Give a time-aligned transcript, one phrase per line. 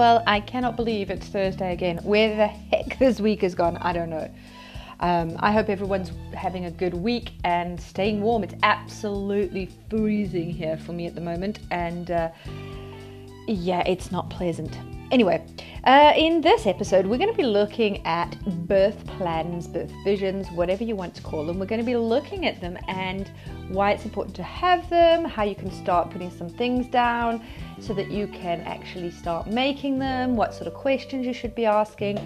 [0.00, 1.98] Well, I cannot believe it's Thursday again.
[1.98, 4.30] Where the heck this week has gone, I don't know.
[5.00, 8.42] Um, I hope everyone's having a good week and staying warm.
[8.42, 12.30] It's absolutely freezing here for me at the moment, and uh,
[13.46, 14.74] yeah, it's not pleasant.
[15.10, 15.44] Anyway,
[15.84, 18.38] uh, in this episode, we're going to be looking at
[18.68, 21.58] birth plans, birth visions, whatever you want to call them.
[21.58, 23.28] We're going to be looking at them and
[23.70, 27.44] why it's important to have them, how you can start putting some things down
[27.80, 31.66] so that you can actually start making them, what sort of questions you should be
[31.66, 32.18] asking,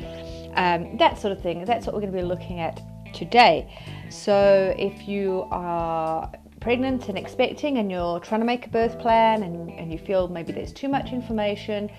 [0.55, 1.65] um, that sort of thing.
[1.65, 2.83] That's what we're going to be looking at
[3.15, 3.73] today.
[4.11, 6.31] So if you are
[6.61, 10.29] pregnant and expecting and you're trying to make a birth plan and, and you feel
[10.29, 11.91] maybe there's too much information,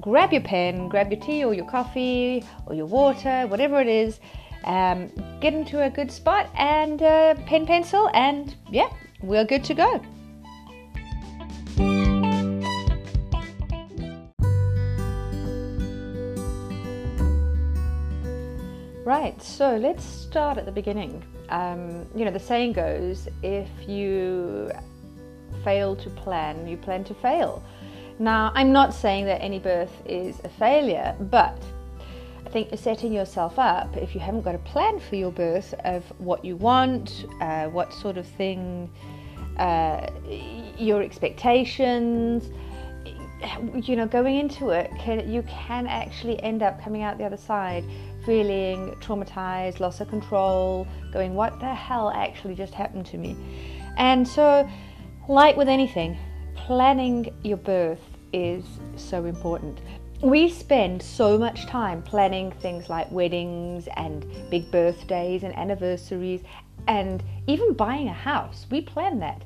[0.00, 4.20] grab your pen, grab your tea or your coffee or your water, whatever it is,
[4.64, 8.88] um, get into a good spot and uh, pen, pencil, and yeah,
[9.22, 10.00] we're good to go.
[19.04, 21.24] Right, so let's start at the beginning.
[21.48, 24.70] Um, you know, the saying goes if you
[25.64, 27.62] fail to plan, you plan to fail.
[28.18, 31.62] Now, I'm not saying that any birth is a failure, but
[32.44, 36.02] I think setting yourself up if you haven't got a plan for your birth of
[36.18, 38.90] what you want, uh, what sort of thing,
[39.58, 40.08] uh,
[40.76, 42.50] your expectations.
[43.76, 47.36] You know, going into it, can, you can actually end up coming out the other
[47.36, 47.84] side
[48.26, 53.36] feeling traumatized, loss of control, going, What the hell actually just happened to me?
[53.96, 54.68] And so,
[55.28, 56.18] like with anything,
[56.56, 58.64] planning your birth is
[58.96, 59.80] so important.
[60.20, 66.40] We spend so much time planning things like weddings and big birthdays and anniversaries
[66.88, 68.66] and even buying a house.
[68.70, 69.42] We plan that.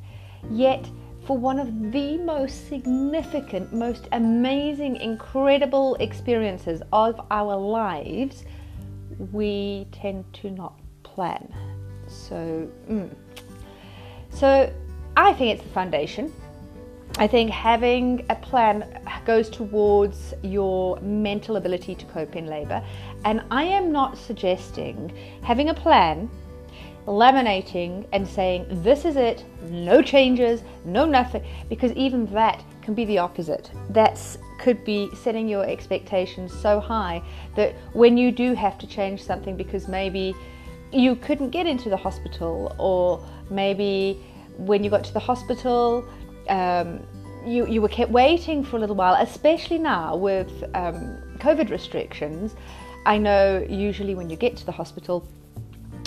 [0.51, 0.89] Yet,
[1.27, 8.45] for one of the most significant, most amazing, incredible experiences of our lives,
[9.31, 11.53] we tend to not plan.
[12.09, 13.11] So, mm.
[14.31, 14.73] so
[15.17, 16.33] I think it's the foundation.
[17.19, 22.83] I think having a plan goes towards your mental ability to cope in labor.
[23.25, 25.13] And I am not suggesting
[25.43, 26.31] having a plan,
[27.07, 33.05] laminating, and saying, this is it, no changes, no nothing, because even that can be
[33.05, 33.71] the opposite.
[33.91, 34.19] That
[34.59, 37.23] could be setting your expectations so high
[37.57, 40.35] that when you do have to change something because maybe
[40.93, 44.21] you couldn't get into the hospital, or maybe
[44.57, 46.07] when you got to the hospital,
[46.49, 47.01] um,
[47.45, 52.55] you, you were kept waiting for a little while, especially now with um, COVID restrictions.
[53.05, 55.27] I know usually when you get to the hospital,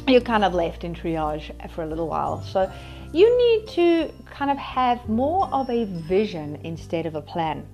[0.08, 2.42] you're kind of left in triage for a little while.
[2.44, 2.72] So
[3.12, 7.66] you need to kind of have more of a vision instead of a plan.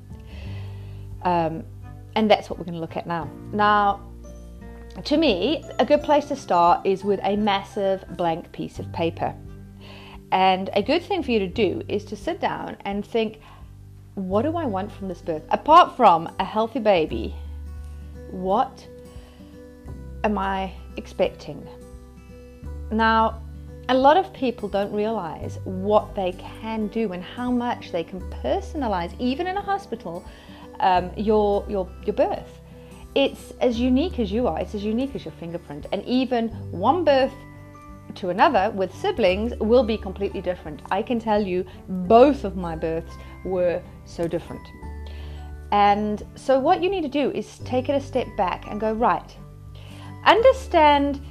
[1.23, 1.63] Um,
[2.15, 3.29] and that's what we're going to look at now.
[3.53, 4.01] Now,
[5.03, 9.33] to me, a good place to start is with a massive blank piece of paper.
[10.31, 13.41] And a good thing for you to do is to sit down and think,
[14.15, 15.43] what do I want from this birth?
[15.49, 17.35] Apart from a healthy baby,
[18.29, 18.87] what
[20.23, 21.67] am I expecting?
[22.91, 23.41] Now,
[23.89, 28.21] a lot of people don't realize what they can do and how much they can
[28.43, 30.23] personalize, even in a hospital,
[30.79, 32.59] um, your, your, your birth.
[33.15, 35.87] It's as unique as you are, it's as unique as your fingerprint.
[35.91, 37.33] And even one birth
[38.17, 40.81] to another with siblings will be completely different.
[40.91, 43.13] I can tell you both of my births
[43.45, 44.65] were so different.
[45.71, 48.93] And so, what you need to do is take it a step back and go,
[48.93, 49.35] right,
[50.25, 51.21] understand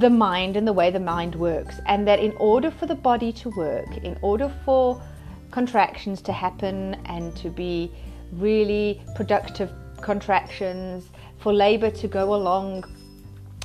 [0.00, 3.32] the mind and the way the mind works, and that in order for the body
[3.32, 5.02] to work, in order for
[5.50, 7.90] contractions to happen and to be
[8.32, 12.84] really productive contractions, for labor to go along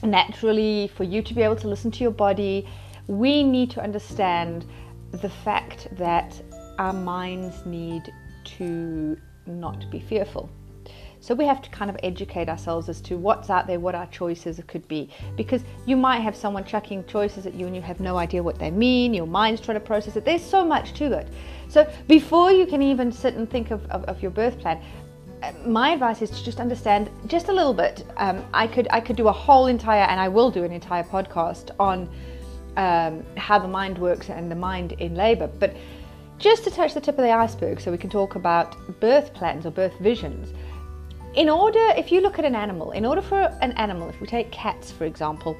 [0.04, 2.68] naturally, for you to be able to listen to your body,
[3.08, 4.66] we need to understand
[5.12, 6.42] the fact that
[6.80, 8.12] our minds need
[8.44, 10.50] to not be fearful.
[11.24, 14.08] So we have to kind of educate ourselves as to what's out there, what our
[14.08, 15.08] choices could be.
[15.38, 18.58] Because you might have someone chucking choices at you and you have no idea what
[18.58, 20.26] they mean, your mind's trying to process it.
[20.26, 21.28] There's so much to it.
[21.68, 24.82] So before you can even sit and think of, of, of your birth plan,
[25.66, 28.06] my advice is to just understand just a little bit.
[28.18, 31.04] Um, I could I could do a whole entire, and I will do an entire
[31.04, 32.10] podcast on
[32.78, 35.48] um, how the mind works and the mind in labour.
[35.48, 35.76] But
[36.38, 39.66] just to touch the tip of the iceberg, so we can talk about birth plans
[39.66, 40.54] or birth visions.
[41.34, 44.28] In order, if you look at an animal, in order for an animal, if we
[44.28, 45.56] take cats for example,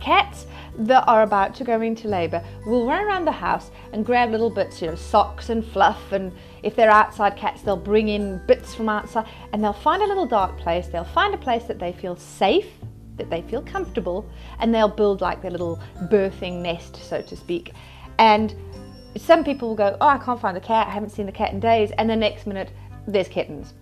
[0.00, 0.46] cats
[0.78, 4.50] that are about to go into labour will run around the house and grab little
[4.50, 6.12] bits, you know, socks and fluff.
[6.12, 6.32] And
[6.62, 10.26] if they're outside cats, they'll bring in bits from outside and they'll find a little
[10.26, 10.88] dark place.
[10.88, 12.68] They'll find a place that they feel safe,
[13.16, 17.72] that they feel comfortable, and they'll build like their little birthing nest, so to speak.
[18.18, 18.54] And
[19.16, 20.86] some people will go, Oh, I can't find the cat.
[20.86, 21.90] I haven't seen the cat in days.
[21.98, 22.70] And the next minute,
[23.06, 23.74] there's kittens.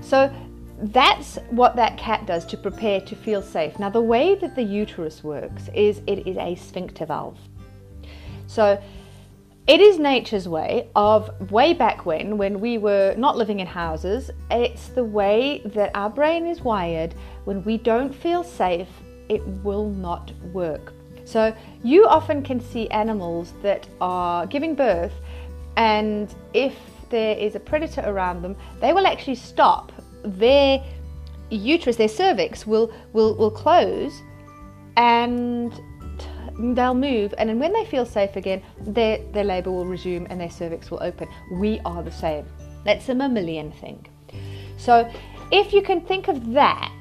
[0.00, 0.32] So
[0.78, 3.78] that's what that cat does to prepare to feel safe.
[3.78, 7.38] Now, the way that the uterus works is it is a sphincter valve.
[8.46, 8.80] So,
[9.66, 14.30] it is nature's way of way back when, when we were not living in houses,
[14.50, 17.14] it's the way that our brain is wired.
[17.44, 18.88] When we don't feel safe,
[19.28, 20.92] it will not work.
[21.24, 25.14] So, you often can see animals that are giving birth,
[25.76, 26.74] and if
[27.10, 29.90] there is a predator around them, they will actually stop
[30.26, 30.82] their
[31.50, 34.22] uterus, their cervix will will will close,
[34.96, 35.72] and
[36.58, 37.34] they'll move.
[37.38, 40.90] And then when they feel safe again, their their labour will resume and their cervix
[40.90, 41.28] will open.
[41.52, 42.46] We are the same.
[42.84, 44.06] That's a mammalian thing.
[44.76, 45.10] So
[45.52, 46.92] if you can think of that.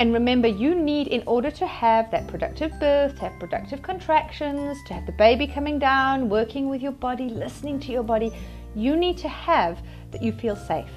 [0.00, 4.76] And remember, you need, in order to have that productive birth, to have productive contractions,
[4.88, 8.32] to have the baby coming down, working with your body, listening to your body,
[8.74, 9.80] you need to have
[10.10, 10.90] that you feel safe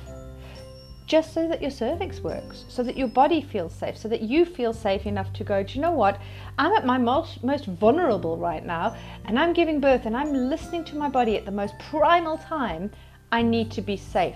[1.08, 4.44] just so that your cervix works, so that your body feels safe, so that you
[4.44, 6.20] feel safe enough to go, do you know what?
[6.60, 8.96] I'm at my most, most vulnerable right now,
[9.26, 12.92] and I'm giving birth and I'm listening to my body at the most primal time.
[13.32, 14.36] I need to be safe.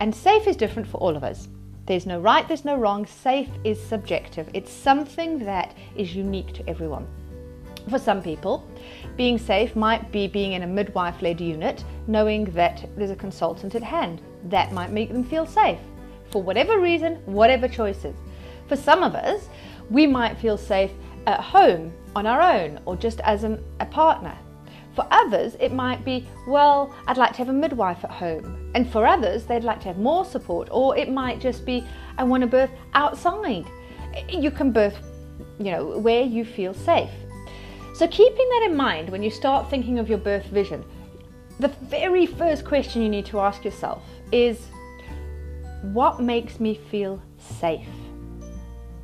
[0.00, 1.48] And safe is different for all of us.
[1.84, 3.04] There's no right, there's no wrong.
[3.04, 7.06] Safe is subjective, it's something that is unique to everyone.
[7.90, 8.66] For some people,
[9.16, 13.74] being safe might be being in a midwife led unit, knowing that there's a consultant
[13.74, 14.22] at hand.
[14.44, 15.78] That might make them feel safe
[16.30, 18.14] for whatever reason, whatever choices.
[18.68, 19.48] For some of us,
[19.90, 20.92] we might feel safe
[21.26, 24.36] at home on our own or just as an, a partner.
[24.94, 28.70] For others, it might be, well, I'd like to have a midwife at home.
[28.74, 31.84] And for others, they'd like to have more support, or it might just be,
[32.18, 33.66] I want to birth outside.
[34.28, 34.98] You can birth,
[35.58, 37.10] you know, where you feel safe.
[37.94, 40.84] So, keeping that in mind when you start thinking of your birth vision,
[41.60, 44.02] the very first question you need to ask yourself
[44.32, 44.68] is
[45.82, 47.88] what makes me feel safe?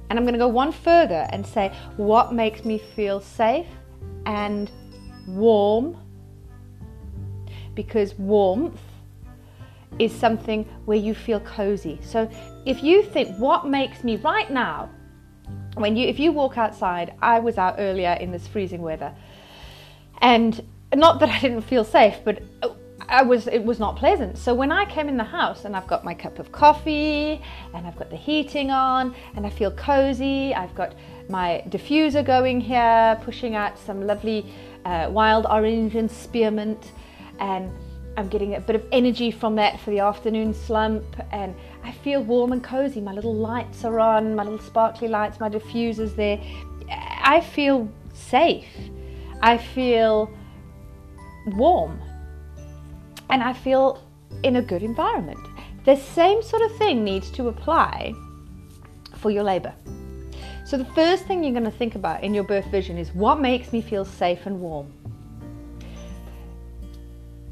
[0.09, 3.67] And I'm going to go one further and say what makes me feel safe
[4.25, 4.71] and
[5.27, 5.97] warm
[7.75, 8.81] because warmth
[9.99, 11.99] is something where you feel cozy.
[12.03, 12.31] So
[12.65, 14.91] if you think what makes me right now
[15.77, 19.15] when you if you walk outside i was out earlier in this freezing weather
[20.19, 20.65] and
[20.95, 22.43] not that i didn't feel safe but
[23.09, 25.87] i was it was not pleasant so when i came in the house and i've
[25.87, 27.41] got my cup of coffee
[27.75, 30.95] and i've got the heating on and i feel cozy i've got
[31.29, 34.47] my diffuser going here pushing out some lovely
[34.85, 36.93] uh, wild orange and spearmint
[37.41, 37.73] and
[38.17, 41.55] I'm getting a bit of energy from that for the afternoon slump, and
[41.85, 43.01] I feel warm and cozy.
[43.01, 46.41] My little lights are on, my little sparkly lights, my diffuser's there.
[46.89, 48.69] I feel safe.
[49.43, 50.31] I feel
[51.49, 52.01] warm.
[53.31, 54.03] And I feel
[54.43, 55.41] in a good environment.
[55.85, 58.13] The same sort of thing needs to apply
[59.17, 59.75] for your labour.
[60.65, 63.41] So, the first thing you're going to think about in your birth vision is what
[63.41, 64.93] makes me feel safe and warm?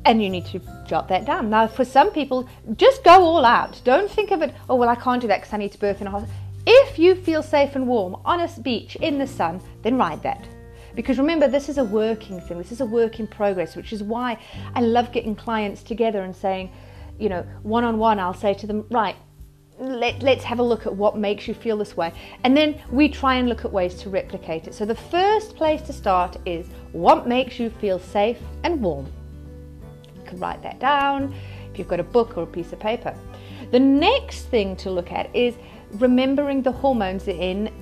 [0.04, 1.50] and you need to jot that down.
[1.50, 3.80] Now, for some people, just go all out.
[3.84, 6.00] Don't think of it, oh, well, I can't do that because I need to birth
[6.00, 6.34] in a hospital.
[6.66, 10.46] If you feel safe and warm on a beach in the sun, then ride that.
[10.94, 14.02] Because remember, this is a working thing, this is a work in progress, which is
[14.02, 14.38] why
[14.74, 16.70] I love getting clients together and saying,
[17.18, 19.16] you know, one on one, I'll say to them, right,
[19.78, 22.12] let, let's have a look at what makes you feel this way.
[22.44, 24.74] And then we try and look at ways to replicate it.
[24.74, 29.06] So the first place to start is what makes you feel safe and warm
[30.16, 31.34] You can write that down
[31.70, 33.16] if you've got a book or a piece of paper.
[33.72, 35.56] The next thing to look at is
[35.94, 37.72] remembering the hormones in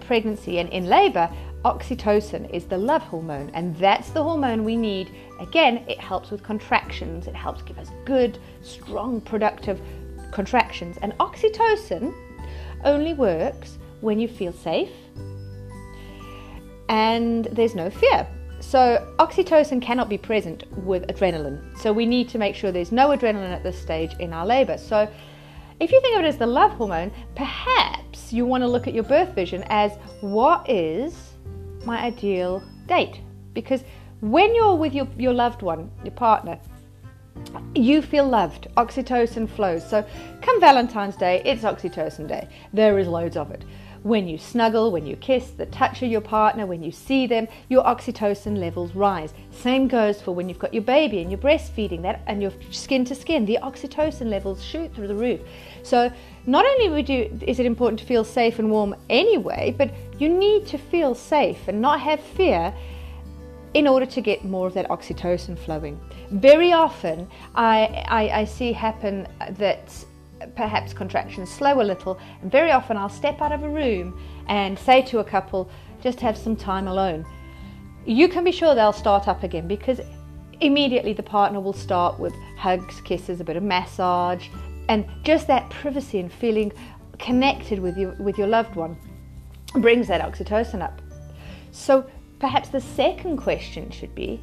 [0.00, 1.28] pregnancy and in labor.
[1.64, 5.10] Oxytocin is the love hormone, and that's the hormone we need.
[5.38, 9.80] Again, it helps with contractions, it helps give us good, strong, productive
[10.32, 10.98] contractions.
[11.02, 12.12] And oxytocin
[12.84, 14.90] only works when you feel safe
[16.88, 18.26] and there's no fear.
[18.58, 21.78] So, oxytocin cannot be present with adrenaline.
[21.78, 24.78] So, we need to make sure there's no adrenaline at this stage in our labor.
[24.78, 25.08] So,
[25.80, 28.94] if you think of it as the love hormone, perhaps you want to look at
[28.94, 31.31] your birth vision as what is
[31.84, 33.20] my ideal date?
[33.54, 33.84] Because
[34.20, 36.58] when you're with your, your loved one, your partner,
[37.74, 38.68] you feel loved.
[38.76, 39.88] Oxytocin flows.
[39.88, 40.04] So,
[40.42, 42.48] come Valentine's Day, it's oxytocin day.
[42.72, 43.64] There is loads of it.
[44.02, 47.46] when you snuggle, when you kiss, the touch of your partner, when you see them,
[47.68, 49.32] your oxytocin levels rise.
[49.50, 53.04] Same goes for when you've got your baby and you're breastfeeding that and you're skin
[53.04, 55.40] to skin, the oxytocin levels shoot through the roof.
[55.82, 56.10] So
[56.46, 60.66] not only you, is it important to feel safe and warm anyway, but you need
[60.68, 62.74] to feel safe and not have fear
[63.74, 65.98] in order to get more of that oxytocin flowing.
[66.30, 70.04] Very often, I, I, I see happen that
[70.56, 74.18] perhaps contractions slow a little, and very often I'll step out of a room
[74.48, 75.70] and say to a couple,
[76.02, 77.24] just have some time alone.
[78.04, 80.00] You can be sure they'll start up again because
[80.60, 84.48] immediately the partner will start with hugs, kisses, a bit of massage,
[84.88, 86.72] and just that privacy and feeling
[87.18, 88.96] connected with you with your loved one
[89.74, 91.00] brings that oxytocin up.
[91.70, 92.04] So
[92.38, 94.42] perhaps the second question should be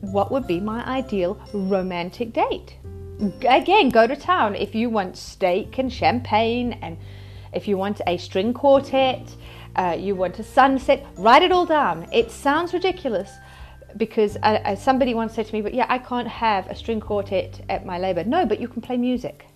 [0.00, 2.76] what would be my ideal romantic date?
[3.48, 6.96] again, go to town if you want steak and champagne, and
[7.52, 9.34] if you want a string quartet,
[9.76, 12.06] uh, you want a sunset, write it all down.
[12.12, 13.30] It sounds ridiculous
[13.96, 17.00] because uh, uh, somebody once said to me, "But yeah, I can't have a string
[17.00, 19.46] quartet at my labour." No, but you can play music.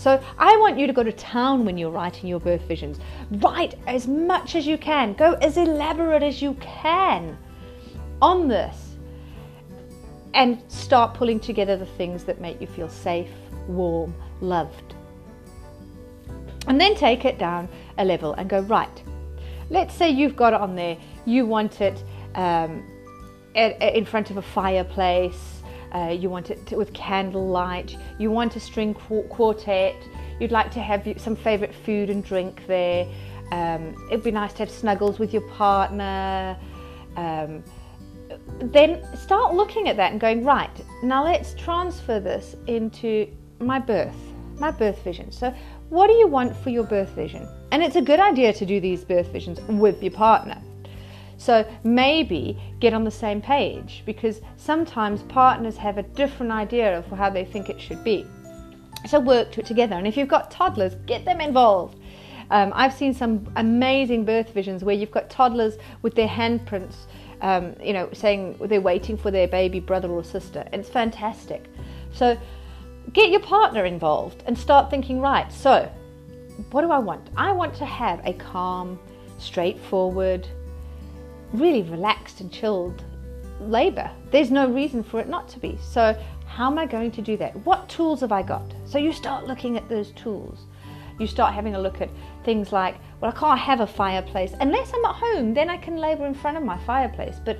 [0.00, 2.98] So I want you to go to town when you're writing your birth visions.
[3.32, 5.12] Write as much as you can.
[5.12, 7.36] Go as elaborate as you can
[8.22, 8.96] on this
[10.32, 13.28] and start pulling together the things that make you feel safe,
[13.68, 14.94] warm, loved.
[16.66, 19.02] And then take it down a level and go, right,
[19.68, 22.02] let's say you've got it on there, you want it
[22.36, 22.82] um,
[23.54, 25.59] in front of a fireplace,
[25.94, 29.96] uh, you want it to, with candlelight, you want a string quartet,
[30.38, 33.06] you'd like to have some favourite food and drink there.
[33.52, 36.56] Um, it'd be nice to have snuggles with your partner.
[37.16, 37.64] Um,
[38.58, 40.70] then start looking at that and going, right,
[41.02, 43.28] now let's transfer this into
[43.58, 44.14] my birth,
[44.58, 45.32] my birth vision.
[45.32, 45.54] So,
[45.88, 47.48] what do you want for your birth vision?
[47.72, 50.60] And it's a good idea to do these birth visions with your partner.
[51.40, 57.06] So, maybe get on the same page because sometimes partners have a different idea of
[57.06, 58.26] how they think it should be.
[59.08, 59.94] So, work to it together.
[59.94, 61.96] And if you've got toddlers, get them involved.
[62.50, 66.96] Um, I've seen some amazing birth visions where you've got toddlers with their handprints
[67.42, 70.68] um, you know, saying they're waiting for their baby brother or sister.
[70.72, 71.64] It's fantastic.
[72.12, 72.38] So
[73.12, 75.90] get your partner involved and start thinking, right, so
[76.70, 77.30] what do I want?
[77.36, 78.98] I want to have a calm,
[79.38, 80.46] straightforward,
[81.52, 83.04] really relaxed and chilled
[83.60, 84.10] labor.
[84.30, 85.78] There's no reason for it not to be.
[85.82, 86.16] So,
[86.46, 87.54] how am I going to do that?
[87.64, 88.72] What tools have I got?
[88.86, 90.60] So, you start looking at those tools.
[91.18, 92.08] You start having a look at
[92.44, 95.98] things like well, I can't have a fireplace unless I'm at home, then I can
[95.98, 97.36] labour in front of my fireplace.
[97.44, 97.58] But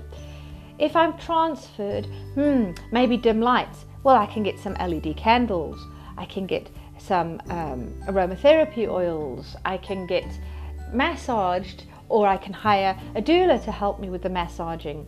[0.79, 3.85] if I'm transferred, hmm, maybe dim lights.
[4.03, 5.79] Well, I can get some LED candles,
[6.17, 10.25] I can get some um, aromatherapy oils, I can get
[10.93, 15.07] massaged, or I can hire a doula to help me with the massaging.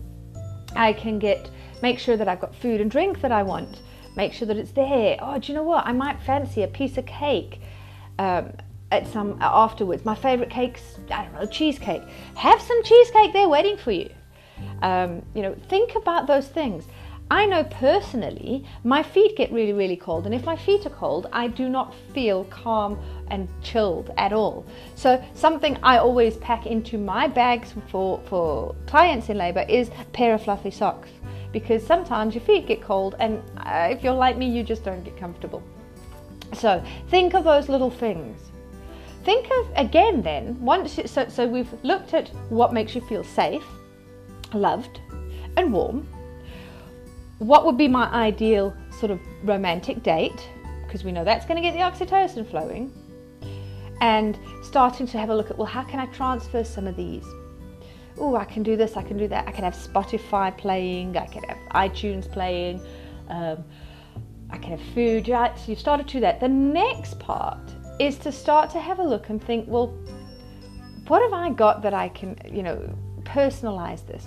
[0.75, 1.51] I can get
[1.83, 3.83] make sure that I've got food and drink that I want,
[4.17, 5.17] make sure that it's there.
[5.21, 5.85] Oh, do you know what?
[5.87, 7.61] I might fancy a piece of cake.
[8.19, 8.53] Um,
[8.93, 10.05] at some afterwards.
[10.05, 12.03] My favourite cake's I don't know cheesecake.
[12.37, 14.11] Have some cheesecake there waiting for you.
[14.83, 16.85] Um, you know, think about those things.
[17.33, 21.31] I know personally my feet get really, really cold, and if my feet are cold,
[21.33, 24.67] I do not feel calm and chilled at all.
[24.97, 30.05] So, something I always pack into my bags for, for clients in labour is a
[30.13, 31.09] pair of fluffy socks
[31.53, 35.03] because sometimes your feet get cold, and uh, if you're like me, you just don't
[35.03, 35.63] get comfortable.
[36.53, 38.39] So, think of those little things.
[39.25, 43.65] Think of again then, once so, so we've looked at what makes you feel safe,
[44.53, 45.01] loved,
[45.57, 46.07] and warm.
[47.43, 50.49] What would be my ideal sort of romantic date?
[50.87, 52.93] Because we know that's going to get the oxytocin flowing.
[54.01, 57.25] And starting to have a look at, well, how can I transfer some of these?
[58.17, 59.49] Oh, I can do this, I can do that.
[59.49, 62.81] I can have Spotify playing, I can have iTunes playing,
[63.29, 63.65] um,
[64.49, 65.29] I can have food.
[65.29, 65.59] Right?
[65.59, 66.39] So you've started to do that.
[66.39, 67.59] The next part
[67.99, 69.89] is to start to have a look and think, well,
[71.09, 74.25] what have I got that I can, you know, personalize this?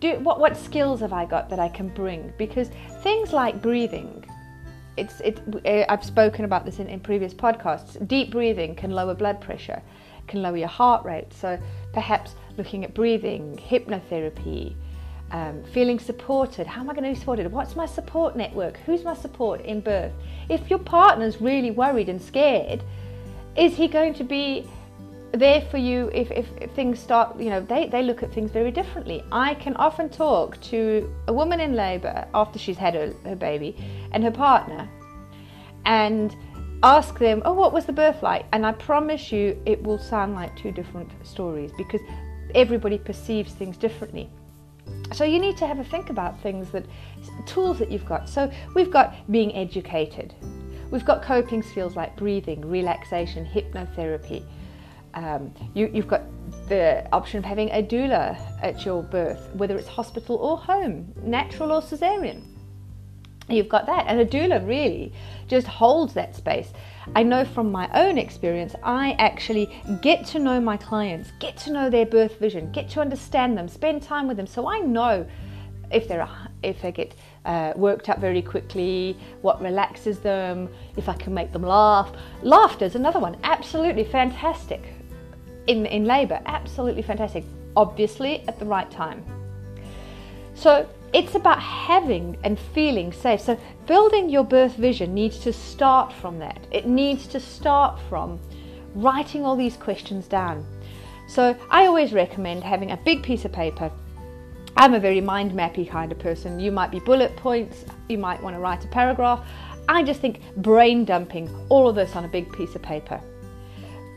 [0.00, 2.32] Do what what skills have I got that I can bring?
[2.38, 2.70] Because
[3.02, 4.24] things like breathing,
[4.96, 5.40] it's it.
[5.64, 8.06] Eh, I've spoken about this in, in previous podcasts.
[8.06, 9.82] Deep breathing can lower blood pressure,
[10.28, 11.32] can lower your heart rate.
[11.32, 11.58] So
[11.92, 14.74] perhaps looking at breathing, hypnotherapy,
[15.32, 16.66] um, feeling supported.
[16.66, 17.50] How am I going to be supported?
[17.50, 18.76] What's my support network?
[18.86, 20.12] Who's my support in birth?
[20.48, 22.82] If your partner's really worried and scared,
[23.56, 24.68] is he going to be
[25.32, 28.50] there for you if, if, if, things start, you know, they, they look at things
[28.50, 29.22] very differently.
[29.30, 33.76] I can often talk to a woman in labour after she's had her, her baby
[34.12, 34.88] and her partner,
[35.84, 36.34] and
[36.82, 38.46] ask them, oh, what was the birth like?
[38.52, 42.00] And I promise you, it will sound like two different stories because
[42.54, 44.30] everybody perceives things differently.
[45.12, 46.86] So you need to have a think about things that
[47.46, 48.28] tools that you've got.
[48.28, 50.34] So we've got being educated.
[50.90, 54.44] We've got coping skills like breathing, relaxation, hypnotherapy.
[55.14, 56.22] Um, you, you've got
[56.68, 61.72] the option of having a doula at your birth, whether it's hospital or home, natural
[61.72, 62.42] or cesarean.
[63.48, 65.12] You've got that, and a doula really
[65.46, 66.70] just holds that space.
[67.16, 69.70] I know from my own experience, I actually
[70.02, 73.66] get to know my clients, get to know their birth vision, get to understand them,
[73.66, 75.26] spend time with them, so I know
[75.90, 76.28] if they're
[76.62, 77.14] if they get
[77.46, 82.12] uh, worked up very quickly, what relaxes them, if I can make them laugh.
[82.42, 84.82] Laughter is another one, absolutely fantastic
[85.68, 87.44] in in labour, absolutely fantastic.
[87.76, 89.24] Obviously, at the right time.
[90.54, 93.40] So it's about having and feeling safe.
[93.40, 96.66] So, building your birth vision needs to start from that.
[96.70, 98.38] It needs to start from
[98.94, 100.66] writing all these questions down.
[101.28, 103.90] So, I always recommend having a big piece of paper.
[104.76, 106.60] I'm a very mind mappy kind of person.
[106.60, 109.46] You might be bullet points, you might want to write a paragraph.
[109.88, 113.20] I just think brain dumping all of this on a big piece of paper.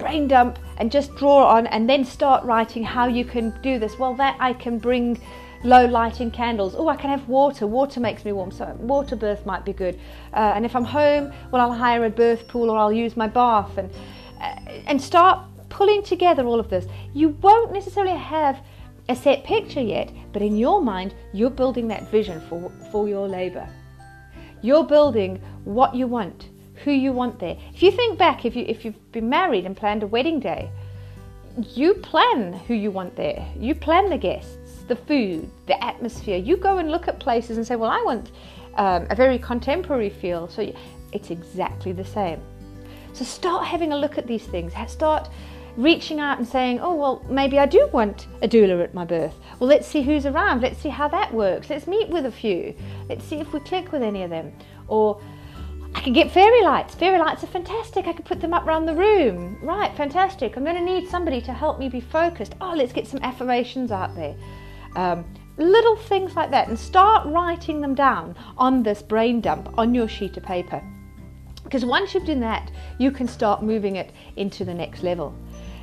[0.01, 3.99] Brain dump and just draw on and then start writing how you can do this.
[3.99, 5.21] Well, that I can bring
[5.63, 6.73] low lighting candles.
[6.75, 7.67] Oh, I can have water.
[7.67, 9.99] Water makes me warm, so water birth might be good.
[10.33, 13.27] Uh, and if I'm home, well, I'll hire a birth pool or I'll use my
[13.27, 13.91] bath and
[14.41, 14.55] uh,
[14.87, 16.85] and start pulling together all of this.
[17.13, 18.59] You won't necessarily have
[19.07, 23.27] a set picture yet, but in your mind, you're building that vision for for your
[23.27, 23.67] labour.
[24.63, 26.49] You're building what you want,
[26.83, 27.57] who you want there.
[27.73, 30.69] If you think back, if you if you've been married and planned a wedding day,
[31.75, 33.45] you plan who you want there.
[33.57, 34.57] You plan the guests
[34.91, 36.37] the food, the atmosphere.
[36.37, 38.31] You go and look at places and say, well, I want
[38.75, 40.49] um, a very contemporary feel.
[40.49, 40.73] So
[41.13, 42.41] it's exactly the same.
[43.13, 44.73] So start having a look at these things.
[44.87, 45.29] Start
[45.77, 49.33] reaching out and saying, oh, well, maybe I do want a doula at my birth.
[49.59, 50.61] Well, let's see who's around.
[50.61, 51.69] Let's see how that works.
[51.69, 52.75] Let's meet with a few.
[53.07, 54.51] Let's see if we click with any of them.
[54.89, 55.21] Or
[55.93, 56.95] I can get fairy lights.
[56.95, 58.07] Fairy lights are fantastic.
[58.07, 59.57] I can put them up around the room.
[59.61, 60.55] Right, fantastic.
[60.55, 62.55] I'm going to need somebody to help me be focused.
[62.61, 64.35] Oh, let's get some affirmations out there.
[64.95, 65.25] Um,
[65.57, 70.07] little things like that and start writing them down on this brain dump on your
[70.07, 70.81] sheet of paper.
[71.63, 75.35] Because once you've done that, you can start moving it into the next level.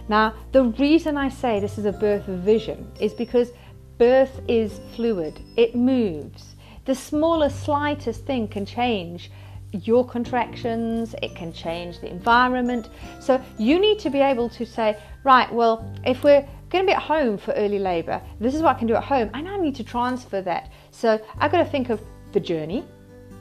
[0.08, 3.52] Now, the reason I say this is a birth vision is because
[3.98, 6.56] birth is fluid, it moves.
[6.86, 9.30] The smallest, slightest thing can change
[9.72, 12.88] your contractions, it can change the environment.
[13.20, 16.94] So, you need to be able to say, right, well, if we're going to be
[16.94, 18.20] at home for early labour.
[18.40, 19.30] This is what I can do at home.
[19.34, 20.70] And I need to transfer that.
[20.90, 22.00] So I've got to think of
[22.32, 22.84] the journey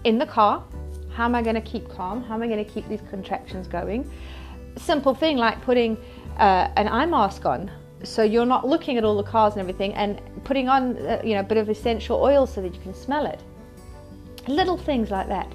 [0.04, 0.64] in the car.
[1.14, 2.24] How am I going to keep calm?
[2.24, 4.10] How am I going to keep these contractions going?
[4.78, 5.98] Simple thing like putting
[6.38, 7.72] uh, an eye mask on
[8.04, 11.34] so you're not looking at all the cars and everything and putting on uh, you
[11.34, 13.42] know a bit of essential oil so that you can smell it.
[14.48, 15.52] Little things like that.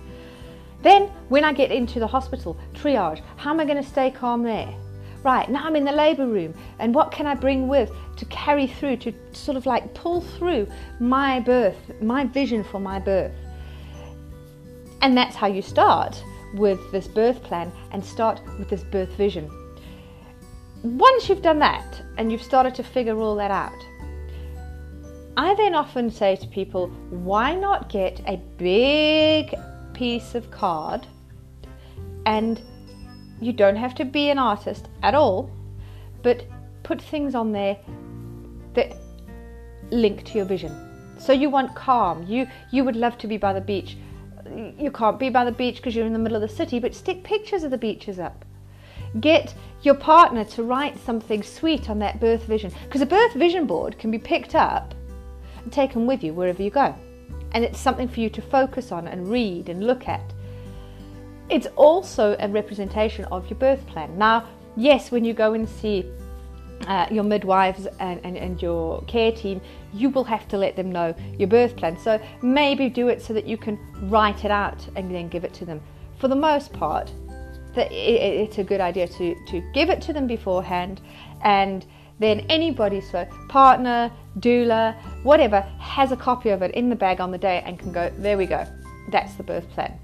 [0.82, 4.42] Then when I get into the hospital, triage, how am I going to stay calm
[4.42, 4.74] there?
[5.22, 8.66] right, now I'm in the labour room, and what can I bring with to carry
[8.66, 10.68] through, to sort of like pull through
[11.00, 13.32] my birth, my vision for my birth?
[15.00, 16.22] And that's how you start
[16.54, 19.50] with this birth plan and start with this birth vision.
[20.82, 23.72] Once you've done that and you've started to figure all that out,
[25.36, 29.54] I then often say to people, why not get a big
[30.02, 31.06] piece of card
[32.26, 32.60] and
[33.40, 35.48] you don't have to be an artist at all,
[36.24, 36.44] but
[36.82, 37.76] put things on there
[38.74, 38.96] that
[39.92, 40.74] link to your vision.
[41.18, 42.26] So you want calm.
[42.26, 43.96] You you would love to be by the beach.
[44.76, 46.96] You can't be by the beach because you're in the middle of the city, but
[46.96, 48.44] stick pictures of the beaches up.
[49.20, 53.66] Get your partner to write something sweet on that birth vision because a birth vision
[53.68, 54.96] board can be picked up
[55.62, 56.92] and taken with you wherever you go.
[57.52, 60.32] And it's something for you to focus on and read and look at
[61.52, 64.16] it's also a representation of your birth plan.
[64.16, 66.10] Now, yes, when you go and see
[66.86, 69.60] uh, your midwives and, and, and your care team,
[69.92, 71.98] you will have to let them know your birth plan.
[71.98, 75.52] So maybe do it so that you can write it out and then give it
[75.54, 75.80] to them.
[76.18, 77.12] For the most part,
[77.76, 81.00] it's a good idea to, to give it to them beforehand
[81.42, 81.84] and
[82.18, 87.30] then anybody, so partner, doula, whatever, has a copy of it in the bag on
[87.30, 88.66] the day and can go, there we go,
[89.10, 89.98] that's the birth plan.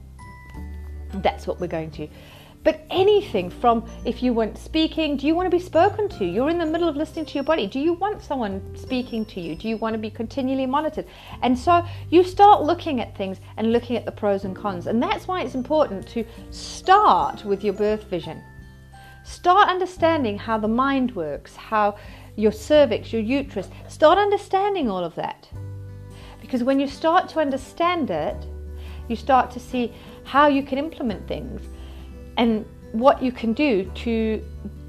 [1.15, 2.09] That's what we're going to
[2.65, 6.25] But anything from if you want speaking, do you want to be spoken to?
[6.25, 7.67] You're in the middle of listening to your body.
[7.67, 9.55] Do you want someone speaking to you?
[9.55, 11.07] Do you want to be continually monitored?
[11.43, 14.87] And so you start looking at things and looking at the pros and cons.
[14.87, 18.43] And that's why it's important to start with your birth vision.
[19.25, 21.97] Start understanding how the mind works, how
[22.39, 25.49] your cervix, your uterus, start understanding all of that.
[26.41, 28.47] Because when you start to understand it,
[29.09, 31.61] you start to see how you can implement things
[32.37, 34.43] and what you can do to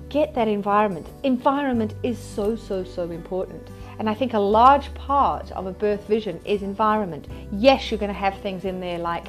[0.09, 1.07] get that environment.
[1.23, 3.67] Environment is so, so, so important.
[3.97, 7.27] And I think a large part of a birth vision is environment.
[7.51, 9.25] Yes, you're going to have things in there like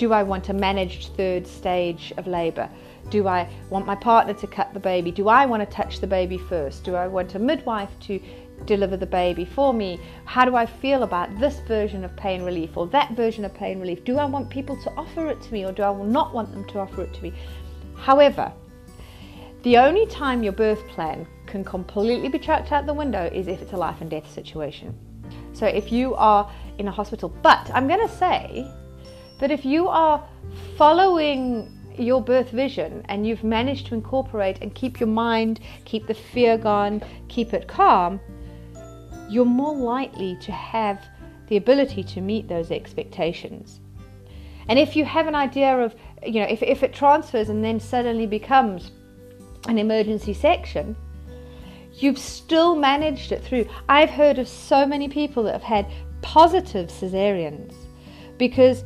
[0.00, 2.70] do I want a managed third stage of labour?
[3.08, 5.10] Do I want my partner to cut the baby?
[5.10, 6.84] Do I want to touch the baby first?
[6.84, 8.20] Do I want a midwife to
[8.66, 9.98] deliver the baby for me?
[10.24, 13.80] How do I feel about this version of pain relief or that version of pain
[13.80, 14.04] relief?
[14.04, 16.66] Do I want people to offer it to me or do I not want them
[16.68, 17.32] to offer it to me?
[17.96, 18.52] However,
[19.62, 23.60] the only time your birth plan can completely be chucked out the window is if
[23.60, 24.96] it's a life and death situation.
[25.52, 28.66] So if you are in a hospital, but I'm going to say
[29.38, 30.26] that if you are
[30.76, 36.14] following your birth vision and you've managed to incorporate and keep your mind, keep the
[36.14, 38.20] fear gone, keep it calm,
[39.28, 41.04] you're more likely to have
[41.48, 43.80] the ability to meet those expectations.
[44.68, 47.80] And if you have an idea of, you know, if, if it transfers and then
[47.80, 48.92] suddenly becomes
[49.66, 50.96] an emergency section,
[51.94, 53.68] you've still managed it through.
[53.88, 55.86] I've heard of so many people that have had
[56.22, 57.74] positive cesareans
[58.38, 58.84] because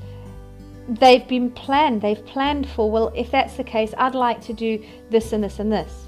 [0.88, 2.02] they've been planned.
[2.02, 5.58] They've planned for, well, if that's the case, I'd like to do this and this
[5.58, 6.06] and this.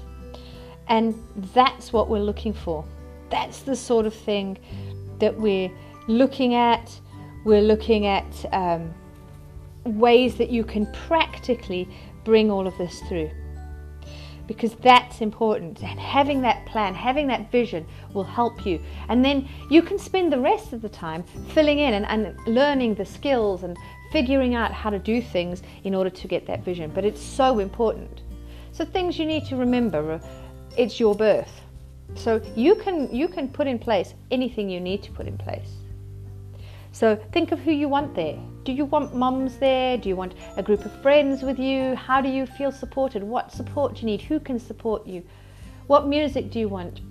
[0.87, 1.15] And
[1.53, 2.85] that's what we're looking for.
[3.29, 4.57] That's the sort of thing
[5.19, 5.71] that we're
[6.07, 6.99] looking at.
[7.43, 8.93] We're looking at um,
[9.83, 11.89] ways that you can practically
[12.23, 13.31] bring all of this through.
[14.47, 15.83] Because that's important.
[15.83, 18.81] And having that plan, having that vision will help you.
[19.09, 22.95] And then you can spend the rest of the time filling in and, and learning
[22.95, 23.77] the skills and
[24.11, 26.91] figuring out how to do things in order to get that vision.
[26.93, 28.21] But it's so important.
[28.71, 30.19] So things you need to remember uh,
[30.77, 31.61] it's your birth.
[32.15, 35.71] So you can you can put in place anything you need to put in place.
[36.91, 38.39] So think of who you want there.
[38.63, 39.97] Do you want mums there?
[39.97, 41.95] Do you want a group of friends with you?
[41.95, 43.23] How do you feel supported?
[43.23, 44.21] What support do you need?
[44.21, 45.23] Who can support you?
[45.87, 47.01] What music do you want?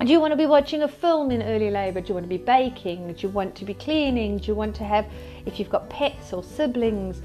[0.00, 2.02] Do you want to be watching a film in early labour?
[2.02, 3.14] Do you want to be baking?
[3.14, 4.36] Do you want to be cleaning?
[4.36, 5.06] Do you want to have,
[5.46, 7.22] if you've got pets or siblings,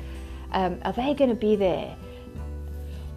[0.53, 1.95] um, are they going to be there?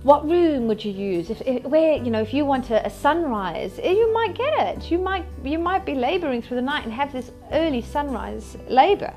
[0.04, 2.90] what room would you use if, if, where you know if you want a, a,
[2.90, 6.84] sunrise eh, you might get it you might you might be laboring through the night
[6.84, 9.12] and have this early sunrise labor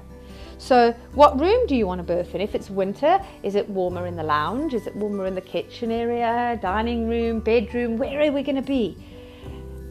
[0.57, 4.07] so what room do you want to birth in if it's winter is it warmer
[4.07, 8.31] in the lounge is it warmer in the kitchen area dining room bedroom where are
[8.31, 8.97] we going to be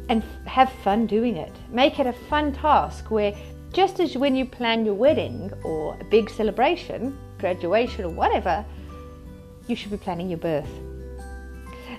[0.09, 3.35] and have fun doing it make it a fun task where
[3.73, 8.65] just as when you plan your wedding or a big celebration graduation or whatever
[9.67, 10.69] you should be planning your birth.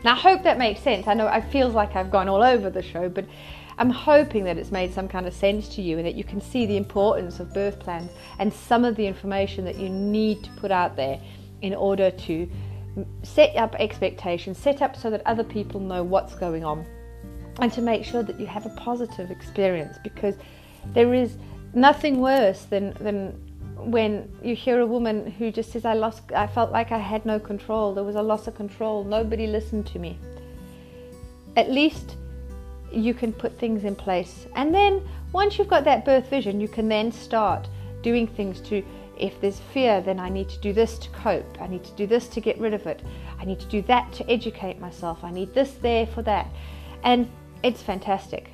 [0.04, 1.08] Now, I hope that makes sense.
[1.08, 3.26] I know it feels like I've gone all over the show, but
[3.78, 6.42] I'm hoping that it's made some kind of sense to you and that you can
[6.42, 10.50] see the importance of birth plans and some of the information that you need to
[10.52, 11.20] put out there
[11.62, 12.50] in order to
[13.24, 16.86] set up expectations, set up so that other people know what's going on,
[17.60, 20.36] and to make sure that you have a positive experience because
[20.94, 21.38] there is
[21.74, 23.32] nothing worse than, than
[23.78, 27.26] when you hear a woman who just says, I lost, I felt like I had
[27.26, 30.18] no control, there was a loss of control, nobody listened to me.
[31.56, 32.18] At least
[32.92, 34.48] you can put things in place.
[34.56, 37.68] And then once you've got that birth vision, you can then start
[38.02, 38.84] doing things to,
[39.18, 41.62] if there's fear, then I need to do this to cope.
[41.62, 43.02] I need to do this to get rid of it.
[43.40, 45.24] I need to do that to educate myself.
[45.24, 46.48] I need this there for that.
[47.04, 47.30] And
[47.64, 48.50] it's fantastic.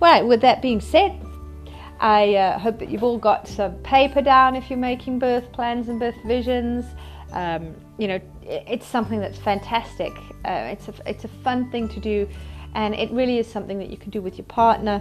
[0.00, 1.18] Right, with that being said,
[2.00, 5.88] I uh, hope that you've all got some paper down if you're making birth plans
[5.88, 6.84] and birth visions.
[7.32, 10.12] Um, you know, it's something that's fantastic.
[10.44, 12.28] Uh, it's a it's a fun thing to do,
[12.74, 15.00] and it really is something that you can do with your partner.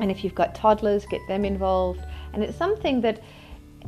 [0.00, 2.00] And if you've got toddlers, get them involved.
[2.32, 3.22] And it's something that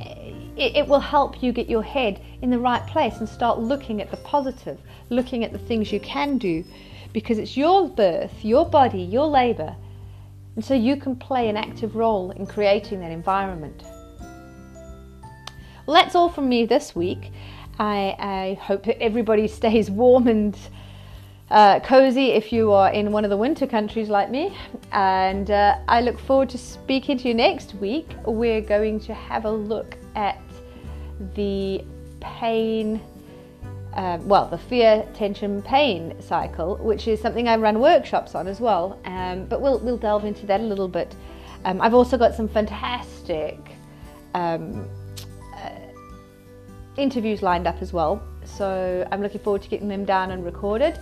[0.00, 4.00] it, it will help you get your head in the right place and start looking
[4.00, 4.78] at the positive,
[5.10, 6.64] looking at the things you can do,
[7.12, 9.76] because it's your birth, your body, your labour
[10.54, 13.82] and so you can play an active role in creating that environment.
[15.86, 17.32] Well, that's all from me this week.
[17.78, 20.56] I, I hope that everybody stays warm and
[21.50, 24.56] uh, cozy if you are in one of the winter countries like me.
[24.92, 28.08] And uh, I look forward to speaking to you next week.
[28.26, 30.40] We're going to have a look at
[31.34, 31.82] the
[32.20, 33.00] pain
[33.94, 38.60] um, well, the fear, tension, pain cycle, which is something I run workshops on as
[38.60, 38.98] well.
[39.04, 41.14] Um, but we'll, we'll delve into that a little bit.
[41.64, 43.58] Um, I've also got some fantastic
[44.34, 44.88] um,
[45.56, 45.70] uh,
[46.96, 48.22] interviews lined up as well.
[48.44, 50.98] So I'm looking forward to getting them down and recorded.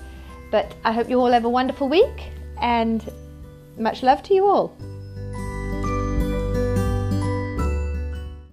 [0.50, 3.08] But I hope you all have a wonderful week and
[3.78, 4.76] much love to you all.